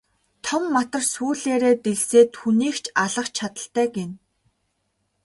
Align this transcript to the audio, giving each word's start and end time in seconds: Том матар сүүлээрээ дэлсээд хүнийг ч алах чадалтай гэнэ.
Том 0.45 0.63
матар 0.73 1.03
сүүлээрээ 1.13 1.73
дэлсээд 1.83 2.29
хүнийг 2.39 2.75
ч 2.83 2.85
алах 3.03 3.27
чадалтай 3.37 3.87
гэнэ. 3.95 4.15